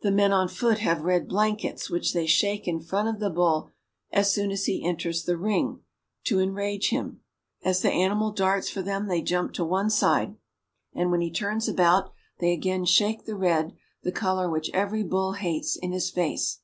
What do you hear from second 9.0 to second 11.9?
they jump to one side; and when he turns